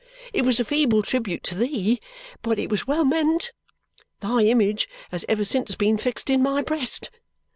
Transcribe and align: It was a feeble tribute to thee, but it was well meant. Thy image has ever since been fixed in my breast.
It 0.33 0.41
was 0.43 0.59
a 0.59 0.65
feeble 0.65 1.03
tribute 1.03 1.43
to 1.43 1.55
thee, 1.55 1.99
but 2.41 2.57
it 2.57 2.71
was 2.71 2.87
well 2.87 3.05
meant. 3.05 3.51
Thy 4.19 4.45
image 4.45 4.89
has 5.11 5.25
ever 5.29 5.45
since 5.45 5.75
been 5.75 5.99
fixed 5.99 6.31
in 6.31 6.41
my 6.41 6.63
breast. 6.63 7.11